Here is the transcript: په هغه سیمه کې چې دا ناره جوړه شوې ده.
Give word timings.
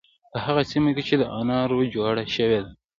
په 0.31 0.37
هغه 0.45 0.61
سیمه 0.71 0.89
کې 0.95 1.03
چې 1.07 1.15
دا 1.21 1.29
ناره 1.49 1.83
جوړه 1.95 2.23
شوې 2.35 2.59
ده. 2.65 2.71